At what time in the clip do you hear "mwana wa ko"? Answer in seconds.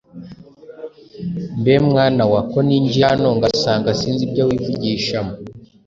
1.89-2.57